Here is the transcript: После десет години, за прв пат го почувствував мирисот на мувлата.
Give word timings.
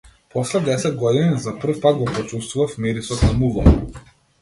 После 0.29 0.59
десет 0.59 0.95
години, 1.01 1.37
за 1.43 1.53
прв 1.59 1.79
пат 1.85 1.95
го 2.01 2.05
почувствував 2.09 2.77
мирисот 2.79 3.23
на 3.29 3.33
мувлата. 3.33 3.91